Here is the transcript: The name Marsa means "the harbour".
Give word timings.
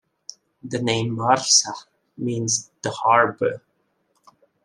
The 0.63 0.81
name 0.81 1.13
Marsa 1.15 1.73
means 2.17 2.71
"the 2.81 2.89
harbour". 2.89 3.61